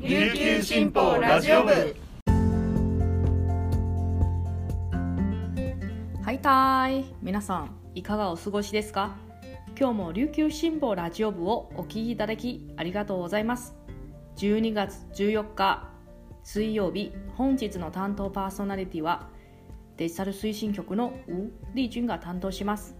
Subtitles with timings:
[0.00, 1.72] 琉球新報ラジオ部。
[6.22, 7.04] はいたい。
[7.20, 9.16] 皆さんいかがお過ごしですか？
[9.76, 13.74] 今日も琉球新報ラジオ部をお聞きいただきありがとうございます。
[14.36, 15.88] 12月14日
[16.44, 19.26] 水曜日本日の担当パーソナリティは
[19.96, 22.94] デジタル推進局のウ・リージュンが担当します。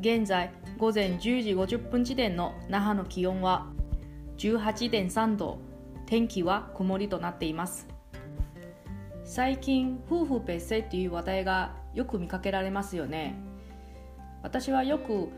[0.00, 3.66] 現在午前10時50分時点の那覇の気温は
[4.38, 5.67] 18.3度。
[6.08, 7.86] 天気は曇りとなっています。
[9.24, 13.34] 最近夫婦別姓っていう話題がよく見かけられますよね。
[14.42, 15.28] 私はよく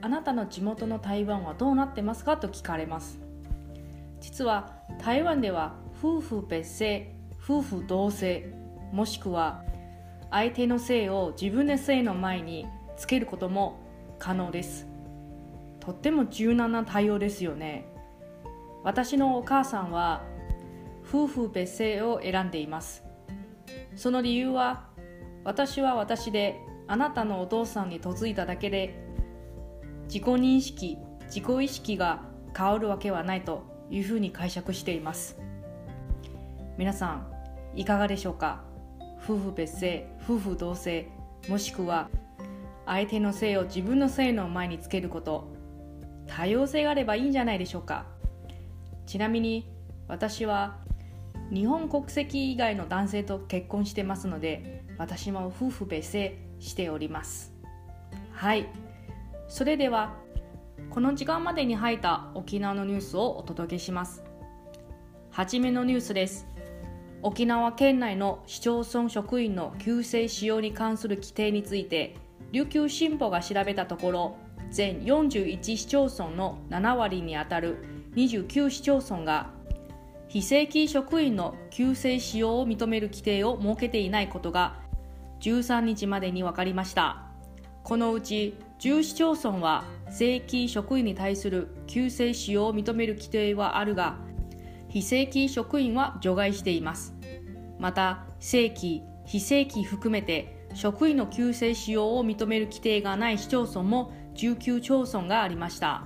[0.00, 3.20] あなたの地元の台湾はどうなってますかと聞かれます。
[4.20, 8.46] 実は台湾では夫婦別姓夫婦同姓
[8.90, 9.62] もしくは
[10.32, 12.66] 相手の姓を自分の姓の前に
[12.96, 13.78] つけることも
[14.18, 14.88] 可能です。
[15.78, 17.91] とっても柔軟な対応ですよね。
[18.84, 20.22] 私のお母さんは
[21.08, 23.04] 夫婦別姓を選んでいます。
[23.94, 24.88] その理由は
[25.44, 29.04] 私は私であなたのお父さんに嫁いだだけで
[30.04, 32.22] 自己認識自己意識が
[32.56, 35.38] 変わるわけはないというふうに解釈しています。
[36.76, 37.26] 皆さん
[37.74, 38.64] いかがでしょうか？
[39.22, 41.06] 夫婦別姓夫婦同姓
[41.48, 42.08] もしくは
[42.86, 45.52] 相手の姓を自分の姓の前につけること。
[46.26, 48.06] 多様性があればいいんじゃないでしょうか？
[49.12, 49.68] ちなみに
[50.08, 50.78] 私は
[51.52, 57.52] 日本国籍以外の男性と結婚してますので私も夫婦別姓しております。
[58.32, 58.70] はい。
[59.48, 60.14] それでは
[60.88, 64.24] この時間までに入った沖縄のニュースをお届けします。
[65.30, 66.46] はじめのニュースです。
[67.20, 72.16] 沖縄県内の市町村職員の旧姓使用に関する規定について
[72.52, 74.36] 琉球新報が調べたところ
[74.70, 79.50] 全41市町村の7割にあたる29市町村が
[80.28, 84.80] 非正規職員の旧姓使用を認める規定を設けていないことが
[85.40, 87.24] 13日までに分かりました。
[87.82, 94.16] このうち10市町村は正規職員に対する旧姓使用を認める規定はあるが
[94.88, 97.14] 非正規職員は除外しています。
[97.78, 106.04] また正規非正規含めて職員の旧姓使用を認める規定がない市町村も19町村がありました。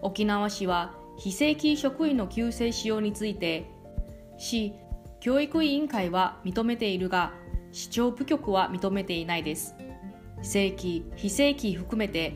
[0.00, 3.70] 沖縄市は非正規職員の旧姓使用について
[4.36, 4.74] 市
[5.20, 7.32] 教育委員会は認めているが
[7.72, 9.74] 市長部局は認めていないです。
[10.42, 12.34] 正規非正規含めて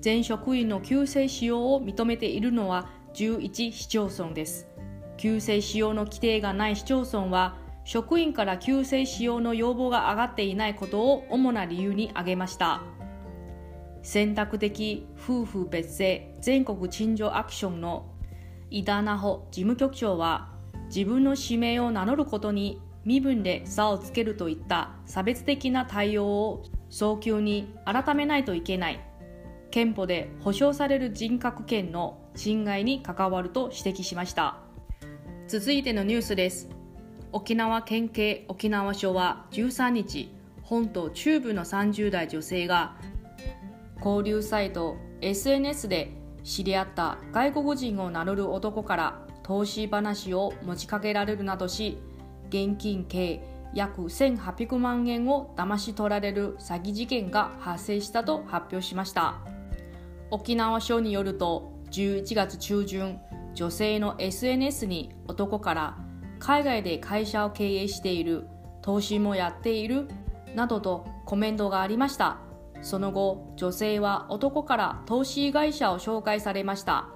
[0.00, 4.68] 全職員の旧姓使用を認めているのは11市町村です。
[5.16, 12.82] 旧姓使用の規定がない市町村は職員から旧姓使用の要望が上がっていないことを主な理由に挙げました。
[14.02, 18.06] 選択的夫婦別姓全国陳情アクションの
[18.70, 20.50] 井田奈穂事務局長は
[20.94, 29.00] 自分の指名を名乗ることに身分で差をつけるといった差別的な対応を早急に改めないといけない
[29.70, 34.58] 憲法で保障される人格権の侵害に関わると指摘しました。
[35.46, 36.68] 続いてのニュースです。
[37.32, 40.30] 沖縄県警沖縄署は13日
[40.62, 42.96] 本島中部の30代女性が
[44.04, 46.12] 交流サイト SNS で
[46.44, 51.98] 知り合った外国人を名乗る男から投資話を持ちかけられるなどし
[52.48, 53.42] 現金計
[53.74, 59.36] 約1800万円を騙し取られる詐欺事件が発生したと発表しました。
[60.30, 63.18] 沖縄署によると11月中旬
[63.54, 65.98] 女性の SNS に男から
[66.38, 68.46] 海外で会社を経営している
[68.82, 70.08] 投資もやっている
[70.54, 72.38] などとコメントがありました。
[72.82, 77.08] その後女性は男から投資会社を紹介されました。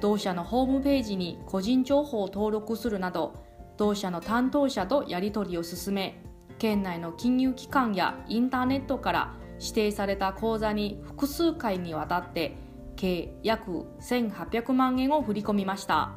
[0.00, 3.34] 同社のホームページに個人情報を登録するなど
[3.76, 6.22] 同社の担当者とやり取りを進め
[6.58, 12.56] 県内の金融機関やインターネットから指定された口座に複数回にわたって
[12.96, 16.12] 計約1800万円を振り込みました。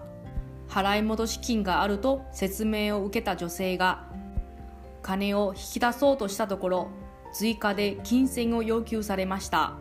[0.70, 4.08] 払い戻し金があると説明を受けた女性が
[5.02, 6.88] 金を引き出そうとしたところ
[7.34, 9.74] 追加で金銭を要求されました。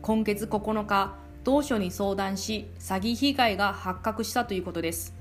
[0.00, 5.14] 今月9日同署に相談し詐欺被害が発覚したということです。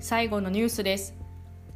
[0.00, 1.14] 最後のニュースです。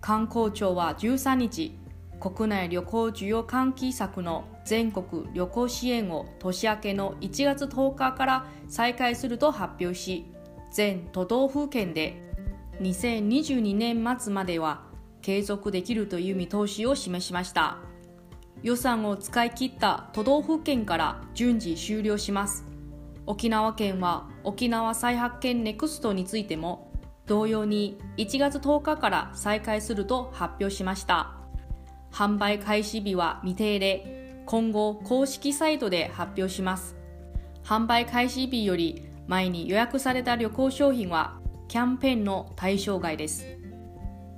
[0.00, 1.78] 観光庁は13日
[2.20, 10.24] 国内旅行需要喚起策の全国旅行支援を年明けの1月10日から再開すると発表し
[10.70, 12.22] 全都道府県で
[12.80, 14.82] 2022年末までは
[15.20, 17.91] 継続できるという見通しを示しました。
[18.62, 22.64] 予算を使い切った都道府県から順次終了します。
[23.26, 26.92] 沖縄県は沖縄再発見ネクストについても
[27.26, 31.34] 同様に1月10日から再開すると発表しました。
[32.12, 36.96] 販売開始日は未定で今後公式サイトで発表します。
[37.64, 41.38] 販売開始日より前に予約された旅行商品は
[41.68, 43.61] キャンペーンの対象外です。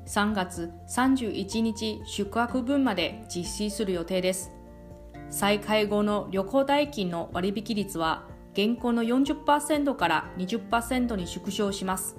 [0.06, 4.52] 3月31日宿泊分まで実施する予定です。
[5.30, 12.16] 再開後の旅行代金の割引率は現行の40%から20%に縮小します。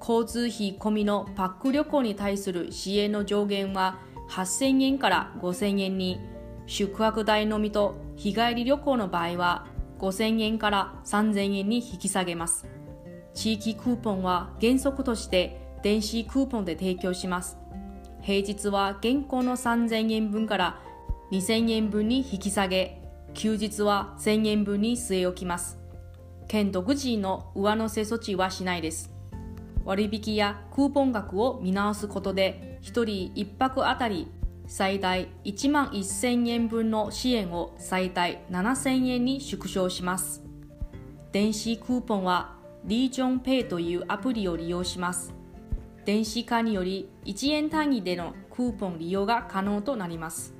[0.00, 3.98] 交通費込みのパック旅行に対する支援の上限は
[4.30, 6.20] 8000円から5000円に。
[6.66, 9.66] 宿泊代のみと日帰り旅行の場合は
[9.98, 12.66] 5000円から3000円に引き下げます。
[13.34, 17.58] 地域クーポンは原則として電子クーポンで提供します。
[18.22, 20.80] 平日は現行の3000円分から
[21.32, 23.00] 2000円分に引き下げ
[23.34, 25.78] 休日は1000円分に据え置きます。
[26.48, 29.10] 県独自の上乗せ措置はしないです。
[29.84, 34.28] 割引やクーポン額を見直すことで1人1泊あたり
[34.66, 40.42] 最大1万1000円分の支援を最大7000円に縮小します。
[41.32, 45.39] 電子クーポンはリージョンペイというアプリを利用します。
[46.04, 50.54] 電子化により1円単位でのクーポン利用が可能となります。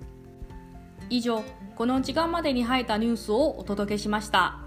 [1.09, 1.43] 以上
[1.75, 4.59] この時間までに入ったニュースをお届けしました。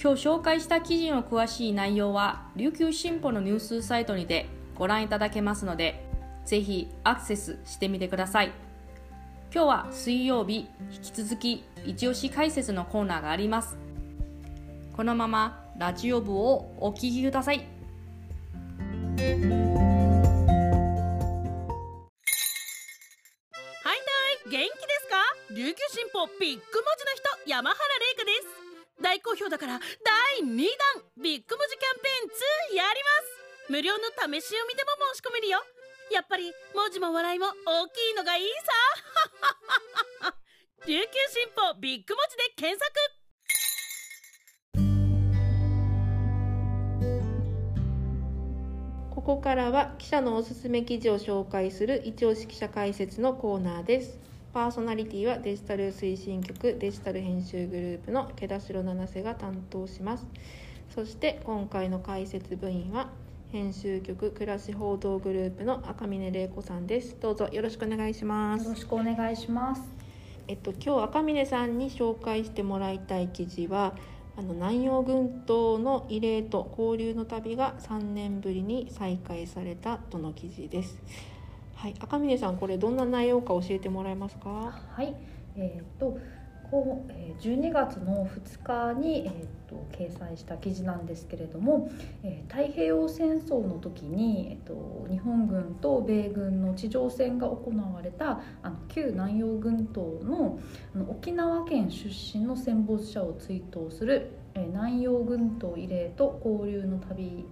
[0.00, 4.46] 今日紹介した記事の詳しい内容は琉球新報のニュースサイトにて
[4.76, 6.06] ご覧いただけますので
[6.44, 8.52] ぜひアクセスしてみてください。
[9.52, 13.76] 今日は水曜日引き続き一押し解説のコーナーがあります。
[14.96, 17.77] このままラジオ部をお聞きくださいはいたい。
[24.48, 25.20] 元気ですか？
[25.50, 27.12] 琉球新報ビッグ文字の
[27.44, 29.02] 人山原玲香です。
[29.02, 32.32] 大好評だから第2弾ビッグ文字キャンペーン
[32.72, 33.10] 2やりま
[33.68, 33.70] す。
[33.70, 35.62] 無料の試し読みでも申し込めるよ。
[36.10, 38.46] やっぱり文字も笑いも大きいのがいい
[40.24, 40.32] さ。
[40.86, 43.17] 琉球新報ビッグ文字で検索。
[49.28, 54.18] ここからは記者のおすすめ記事を紹介する一押し記者解説のコーナーです。
[54.54, 60.26] パーソナリティはデジタル推進局デジタル編集グループの毛田代七瀬が担当します。
[60.94, 63.10] そして今回の解説部員は
[63.52, 67.14] 編集局暮らし報道グループの赤嶺玲子さんです。
[67.20, 68.64] どうぞよろしくお願いします。
[68.64, 69.82] よろしくお願いします。
[70.46, 73.94] えっと、今日赤嶺さんに紹介してもらいたい記事は
[74.38, 81.02] あの南洋群島の慰霊と交流の旅が3年ぶりに再開されたとの記事です。
[81.74, 84.72] はい、赤嶺さんこれどんな内容か教えてもらえますか？
[84.94, 85.12] はい、
[85.56, 86.16] えっ、と
[86.70, 88.62] 12月の2
[88.94, 91.90] 日に、えー、と掲載した記事なんですけれども、
[92.22, 100.58] えー太平洋戦争の時に、えー、と日本軍と米軍の地上戦が行われたあの旧南洋群島の
[100.94, 107.44] あの沖縄県出身の戦没者を追悼する、えー南洋群島慰霊と交流の旅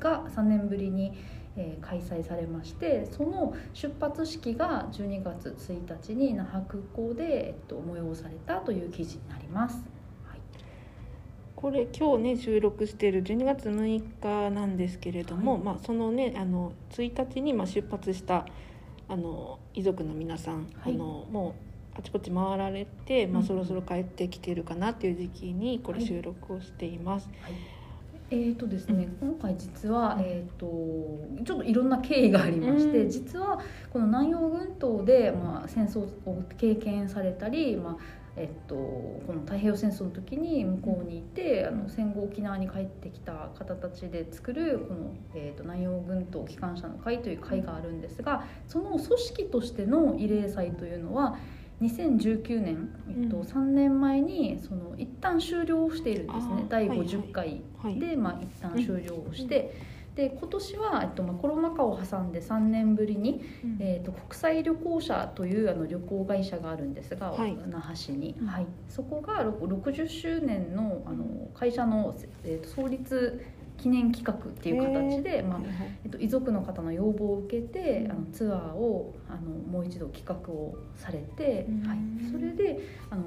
[0.00, 1.12] が3年ぶりに、
[1.58, 9.82] えー開催されましてその出発式が12月1日に那覇空港で、えっと、催されたという記事になります。
[10.26, 10.40] はい。
[11.56, 15.62] これ今日ね収録している12月6日なんですけれども、はい。
[15.62, 18.46] まあそのねあの1日にまあ出発した
[19.08, 20.94] あの遺族の皆さん、はい。
[20.94, 21.54] あのも
[21.94, 23.46] うあちこち回られて、まあ、うん。
[23.46, 26.06] そろそろ帰ってきてるかなっていう時期にこれはい。
[26.06, 27.28] 収録をしています。
[28.30, 30.66] えーとですね、今回実は、えー、と
[31.44, 33.10] ちょっといろんな経緯がありまして、うん。
[33.10, 33.58] 実は
[33.90, 37.96] この南洋群島で、まあ、戦争を経験されたり、まあ
[38.36, 51.38] えっと、この太平洋戦争の時に向こうにいて、あの戦後沖縄に帰ってきた方たちで作るこの、えー、と南洋群島機関車の会という会があるんですがその組織としての慰霊祭というのは
[51.80, 53.42] 2019年、えっと、うん。
[53.42, 56.66] 3年前にその一旦終了をしているんですね。
[56.68, 57.08] 第はいはい。
[57.08, 57.62] 50回。
[57.78, 59.74] はい、で、まあ、一旦終了をして、
[60.16, 63.76] で今年は、えっとまあ、コロナ禍を挟んで3年ぶりに、うん。
[63.80, 67.56] えー、と国際旅行者というあの旅行会社があるんですが、はい。
[67.68, 68.46] 那覇市に、うん。
[68.46, 73.44] はい、そこがろ60周年のあの会社の、えー、と創立
[73.78, 75.60] 記念企画っていう形で、まあ
[76.04, 81.88] えっと、遺族の方の要望を受けてあのツアーをあのもう一度企画をされて、うん。
[81.88, 81.98] はい、
[82.30, 83.24] それであの、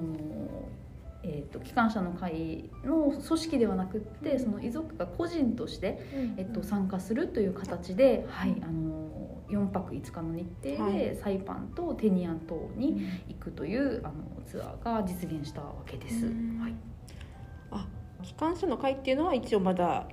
[1.23, 5.99] えー、と機関車の会の組織ではなくってその遺族が個人として、
[6.37, 9.09] えっと、参加するという形で、はい、あの
[9.49, 14.13] 4泊5日の日程はでサイパンとテニアン島に行くというあの
[14.45, 16.25] ツアーが実現したわけです。
[16.25, 16.59] うん。
[16.61, 16.73] はい。
[17.71, 17.87] あ
[18.21, 20.07] 機関車の会っていうのは一応まだ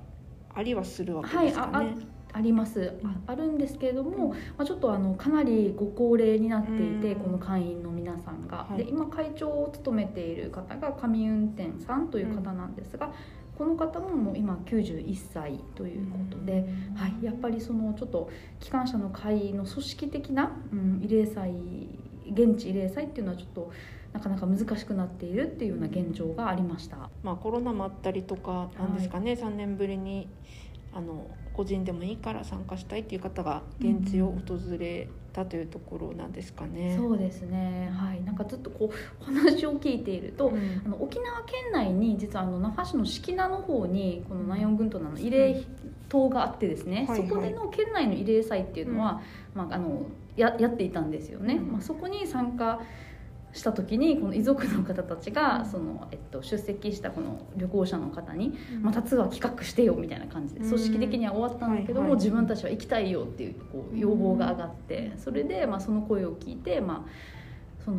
[0.58, 1.94] ありはするわけですかね。
[2.32, 2.92] あります。
[3.04, 7.20] ああるんですけれども、まあ、ちょっとあのかなりご高齢になっていて、うん。
[7.20, 8.78] この会員の皆さんが、はい。
[8.78, 13.12] で今会長を務めている方が上運転さんという方なんですが、
[13.56, 21.52] この方ももう今91歳ということで、はい、やっぱりそのちょっと機関車の会の組織的な、うん、慰霊祭
[22.30, 23.72] 現地慰霊祭っていうのはちょっと
[24.12, 27.10] なかなか難しくなっているっていうような現状がありました。
[27.22, 30.28] まあ、コロナもあったりとかなんですかね、3年ぶりに
[30.92, 36.96] あの個人でもいいから参加したいっていう方が現地を訪れたというところなんですかね。
[36.96, 40.82] そうですね、はい、なんかずっとこうお話を聞いていると、うん。
[40.86, 45.64] あの沖縄県内に実はあの那覇市の敷名の方にこの南四群島の慰霊
[46.08, 47.28] 塔があってですね、はいはい。
[47.28, 49.20] そこでの県内の慰霊祭っていうのは、
[49.54, 51.72] まあ、あのややっていたんですよね、うん。
[51.72, 52.80] まあ、そこに参加
[53.52, 60.69] した時にこの遺族の方たちがその、えっと、出席したこの旅行者の方に「またツアー企画してよ」みたいな感じでうん。
[60.69, 67.11] 組織的には終わったんだけども、自分たちは行きたいよっていうこう要望が上がってそれで、まあ、その声を聞いて、まあ、
[67.85, 67.97] その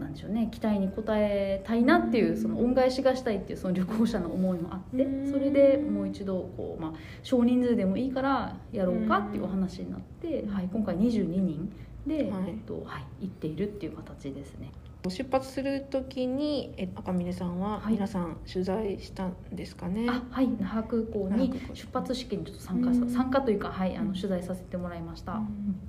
[0.00, 5.30] なんでしょうね期待に応えたいなっていうその恩返しがしたいっていうその旅行者の思いもあってうん。
[5.30, 11.72] それでもう一度こう、まあ、少人数でもいいからやろうかっていうお話になって、はい、今回22人
[12.06, 12.44] で、はい。
[12.48, 14.72] えっとはい、行っているっていう形ですね。
[15.08, 17.92] 出発する時にえ赤嶺さんははい。
[17.92, 20.06] 皆さん取材したんですかね？
[20.08, 20.48] あはい。
[20.60, 23.10] 那覇空港に出発式にちょっと参加さうん。
[23.10, 25.32] 参加というか、はい、あの取材させてもらいました。
[25.34, 25.80] うん。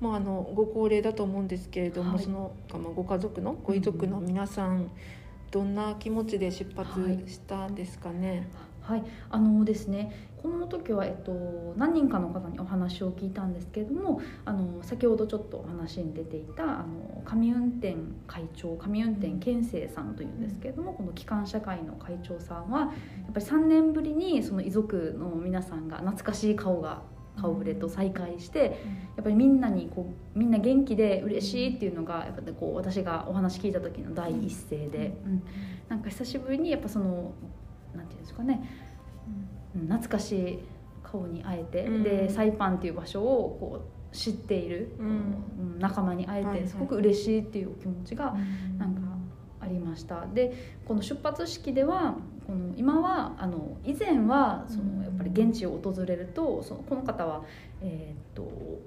[0.00, 2.24] まあ、あのご高齢だと思うんですけれども、はい。
[2.24, 4.90] そのまあご家族のご遺族の皆さん、
[5.50, 7.24] どんな気持ちで出発はい。
[7.28, 8.48] したんですかね？
[8.80, 11.32] はい、あのですねこの時は、えっと、
[11.76, 22.90] 何人かの方にお話を聞いたんですけれどもあの先ほどちょっとお話に出ていたあの上運転会長上運転健生さんというんですけれども、この機関社会の会長さんはやっ
[23.32, 27.02] ぱり3年ぶりにその遺族の皆さんが懐かしい顔が
[27.40, 28.80] 顔ぶれと再会して
[29.16, 35.42] やっぱりみんなにこうみんな元気で嬉しいっていうのがやっぱりこう私がお話聞いた時の第一声で、うん。
[35.88, 37.32] なんか久しぶりにやっぱその
[37.94, 38.68] なんていうんですかね、
[39.26, 40.58] うん懐かしい
[41.02, 42.02] 顔に会えて、うん。
[42.02, 43.82] でサイパンっていう場所をこ
[44.12, 45.06] う知っている、うん。
[45.06, 48.34] うん仲間に会えてすごく嬉しいっていうお気持ちが
[48.78, 49.02] なんか
[49.60, 50.26] ありました。
[50.26, 52.16] でこの出発式では
[52.46, 57.44] この今はあの以前はそのやっぱり現地を訪れるとそのこの方は、
[57.80, 58.78] えーっと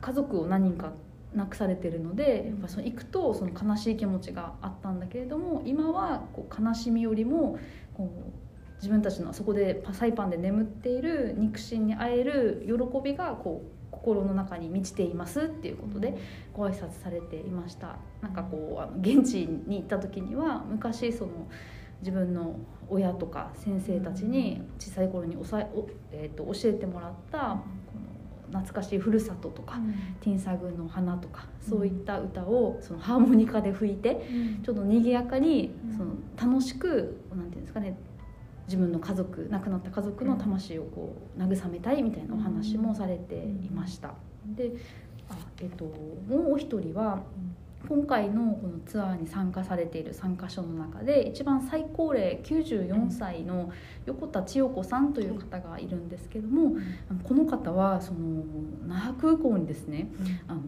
[0.00, 0.92] 家族を何人か
[1.34, 7.58] 亡くされてるのでやっぱその行くとその悲しい気持ちがあったんだけれども今はこう悲しみよりも
[7.94, 8.47] こう
[8.78, 16.16] 自分たちのそこでサイパンで眠っている肉親に会える喜びがこう心の中に満ちていますっていうことで
[16.52, 17.96] ご挨拶されていました。
[18.20, 21.48] なんかこうあの現地に行った時には昔その
[22.00, 22.56] 自分の
[22.88, 27.98] 親とか先生たちに小さい頃におさえお、えー、と教えてもらったこ
[28.52, 29.78] の懐かしいふるさととか、
[30.22, 34.26] ティンサグの花とかそういった歌をそのハーモニカで吹いて
[34.64, 36.14] ちょっと賑やかにその
[36.50, 37.98] 楽しくなんていうんですかね
[38.68, 44.14] 自分の家族亡くなった家族の魂をこう慰めたいみたいなお話もされていました。
[44.46, 44.72] で
[45.30, 47.22] あ、えっと、もうお一人は
[47.88, 53.70] 今回のこのツアーに参加されている参加者の中で一番最高齢94歳の
[54.04, 56.76] 横田千代子さんという方がいるんですけども、
[57.24, 58.42] この方はその
[58.86, 60.10] 那覇空港にですね
[60.46, 60.60] あの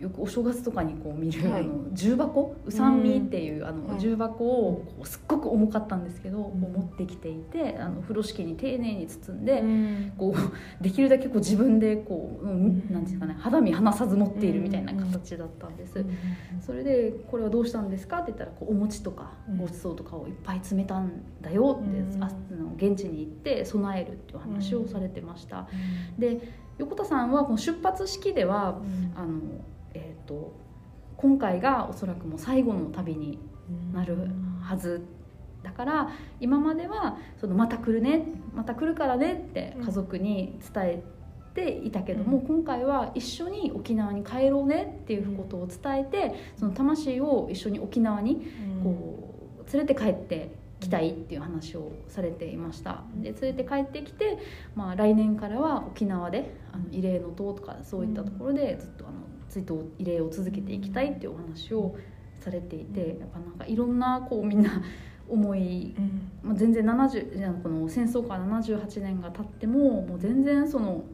[0.00, 1.60] よくお正月とかにこう見る、はい。
[1.60, 4.00] あの重箱うさんみっていうあのはい。
[4.00, 10.12] 重箱をこうすっごく重かったんですけど、持ってきていてあの風呂敷に丁寧に包んで、うん。
[10.16, 16.04] こうできるだけこう自分でこう、うんなんていうかね肌身離さず持っているみたいな形だったんです。
[16.60, 19.58] それで「これはどうしたんですか?」って言ったらこうお餅とかうん。
[19.58, 22.22] ごちそうとかをいっぱい詰めたんだよって、うん。
[22.22, 25.68] ああの現地に行って備えるっていう話をされてました。
[26.18, 26.40] で
[26.78, 28.78] 横田さんはこの出発式では
[29.14, 29.40] あの、
[29.94, 30.52] えー、と
[31.16, 33.38] 今回がおそらくもう最後の旅に
[33.92, 34.16] なる
[34.62, 35.02] はず
[35.62, 41.02] だから今まではそのまた来るねまた来るからねって家族に伝え
[41.54, 42.46] ていたけども、うん。
[42.46, 48.46] 今回は一緒に沖縄に帰ろうねっていうことを伝えてその魂を一緒に沖縄に
[48.82, 53.04] こう連れて帰ってきたいっていう話をされていました。
[53.16, 54.38] で連れて帰ってきて、
[54.74, 61.94] まあ、来年からは沖縄であの慰霊の塔とかそういったところでずっとあの追悼慰霊を続けていきたいっていうお話を
[62.40, 64.82] されていてやっぱなんかいろんなこうみんな
[65.28, 66.30] 思いうん。
[66.42, 71.04] まあ、全然70いやこの戦争から78年が経ってももう全然その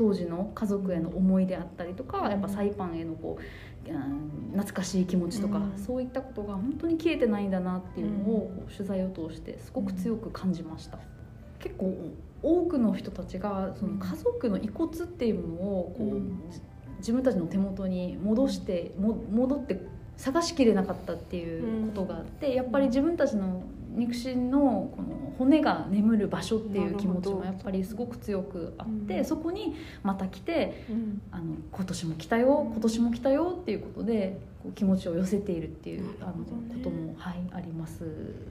[0.00, 5.78] 当時の家族への思いであったりとかやっぱサイパンへのこううん懐かしい気持ちとか、うん。
[5.78, 10.98] そういったことが本当に消えてないんだなっていうのを取材を通してすごく強く感じました。
[11.58, 11.94] 結構
[12.42, 16.40] 多くの人たちがその家族の遺骨っていうものをこう、うん。
[16.98, 19.80] 自分たちの手元に戻しても戻って
[20.16, 23.62] 探しきれなかったっていうことがあって、やっぱり自分たちの
[23.94, 29.24] 肉親のこの骨が眠る場所っていう気持ちもやっぱりすごく強くあって、うん。
[29.24, 31.22] そこにまた来てうん。
[31.30, 38.04] あの今年も来たよ今年も来たよっていうことでこう気持ちを寄せているっていうあのことも、はい、あります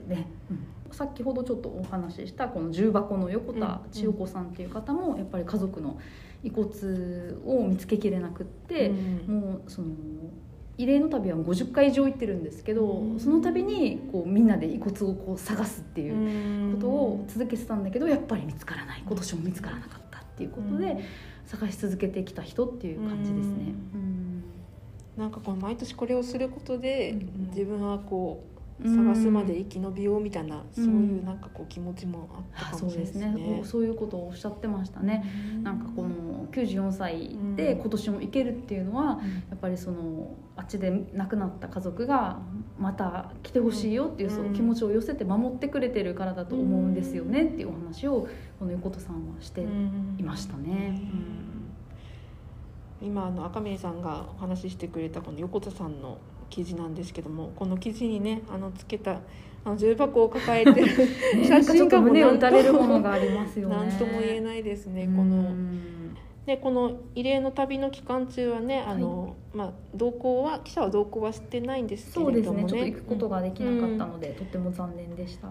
[0.08, 0.66] ね、うん。
[0.92, 5.98] 先ほどちょっとお話ししたこの重箱の横田千代子さんっていう方もやっぱり家族の
[6.42, 6.68] 遺骨
[7.44, 9.40] を見つけきれなくって、うん。
[9.40, 9.88] もうその
[10.80, 13.20] 慰霊の旅は50回以上行ってるんですけど、うん。
[13.20, 21.04] その度にこうみんなで遺骨をこう探すっていうことを続けてたんだけどやっぱり見つからない今年も見つからなかったっていうことで、
[21.44, 23.74] 探し続けてきた人っていう感じですね。
[23.94, 24.44] うん。
[25.18, 28.42] なんかこの毎年これをすることで、うん自分はこ
[28.82, 33.56] 探すまで生き延びようみたいな、そういうなんかこう気持ちもあったあかもしれそうですないですね。
[33.58, 35.24] ねそういうことをおっしゃってましたね。
[35.62, 39.20] なんかこの94歳で今年も行けるっていうのは、
[39.50, 42.40] やっぱりそのあっちで亡くなった家族が
[42.78, 44.54] また来てほしいよっていう、そううん。
[44.54, 49.62] 気持ちを寄せて守ってくれてるからだと思うんですよねっていうお話をこの横田さんはして
[50.18, 51.00] いましたね。
[53.02, 56.18] 今あの赤嶺さんがお話ししてくれたこの横田さんの
[56.50, 59.20] 記事なんですけどもこの記事にねあのつけた
[59.64, 60.86] あの重箱を抱えて る
[61.36, 63.74] うん、写真がもう何がありますよね。
[63.74, 65.90] とも何とも言えないですねうんこの
[66.46, 72.32] でこの異例の旅の期間中はねあの、まあ、同行は記者は同行はしてないんですけ。
[72.32, 75.48] れどもねちょっと行くことができなかったので、とっても残念でした。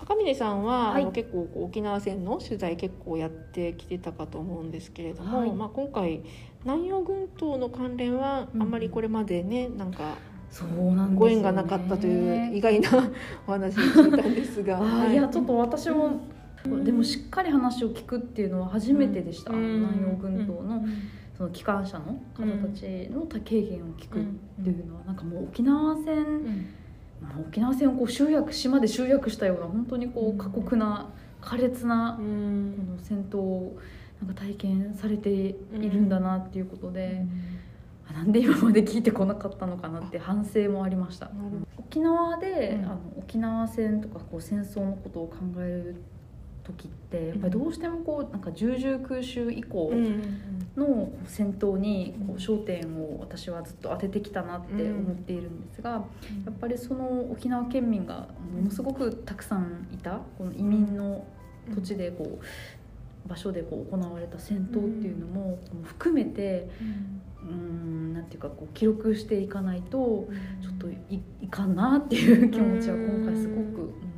[0.00, 6.22] 赤嶺さんは、はいあの結構沖縄戦の取材結構やってきてたかと思うんですけれども、はいまあ、今回
[6.64, 10.16] 南洋群島の関連はあんまりこれまでね、なんか
[10.50, 11.16] そうなんですよね。
[11.16, 12.88] ご縁がなかったという意外な
[13.46, 15.14] お話を聞いたんですが、はい。
[15.14, 16.20] やちょっと私も
[16.84, 19.80] でもしっかり話を聞くっていうのは初めてでした、うん。
[19.80, 20.84] 南洋群島の
[21.36, 24.22] その機関車の方たちの経験を聞くっ
[24.62, 26.68] ていうのはなんかもう沖縄戦、
[27.22, 31.08] まあ沖縄戦をこう集約島で集約したような本当にこう過酷な
[31.40, 33.78] 苛烈なこの戦闘を
[34.20, 37.24] なんか体験されているんだなっていうことで、あ
[38.12, 41.30] なんで今まで聞いてこなかったのかなって反省もありました。
[41.78, 42.84] 沖縄で、うん。
[42.84, 45.96] あの沖縄戦とかこう戦争のことを考える
[46.64, 49.92] 時ってやっぱりどうしてもこうなんか重々空襲以降
[50.76, 56.04] の戦闘にこう焦点を私はずっと当ててきたなって思っているんですが、や
[56.50, 61.24] っぱりその沖縄県民がものすごくたくさんいたこの移民の
[61.74, 70.28] 土地でこう場所でこう行われた戦闘っていうのも含めてうんなんていうかこう記録していかないと
[70.60, 74.10] ちょっといいかんなっていう気持ちは今回すごく、うん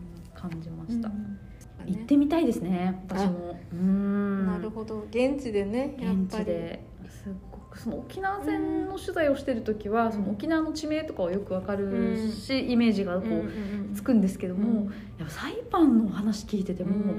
[0.43, 1.09] 感じました、
[1.87, 3.57] 行ってみたいですね私も。
[3.73, 4.47] うん。
[4.47, 5.07] なるほど。
[5.11, 6.85] 現地でね現地で。
[7.09, 17.15] すっごくその沖縄戦の取材をしてる時は、その沖縄の地名とかはよくわかるし、イメージがこうつくんですけども、やっぱサイパンのお話聞いてても、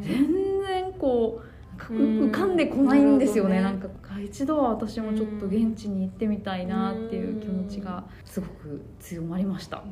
[0.00, 3.88] 全然こう浮かんでこないんですよね,、ななんか
[4.24, 9.84] 一度は私もちょっと現地に行ってみたいなっていう気持ちがすごく強まりました。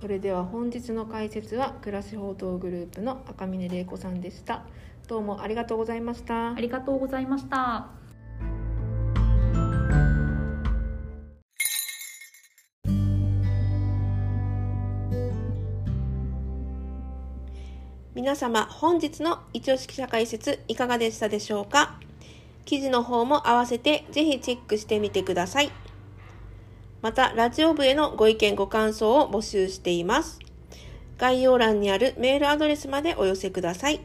[0.00, 4.66] それでは本日の解説は暮らし報道グループの赤嶺玲子さんでした
[5.08, 7.88] どうもありがとうございましたありがとうございました。
[18.14, 21.98] 皆様本日の一押し記者解説いかがでしたでしょうか？
[22.64, 25.70] 記事の方も合わせてぜひチェックしてみてください。
[27.02, 30.40] またラジオ部へのご意見ご感想を募集しています。
[31.18, 34.00] 概要欄にあるメールアドレスまでお寄せください。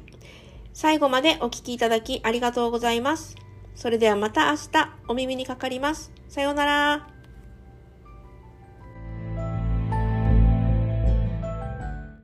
[0.74, 3.36] 最後までお聴きいただきありがとうございます。
[3.76, 6.12] それではまた明日お耳にかかります。
[6.28, 7.19] さようなら。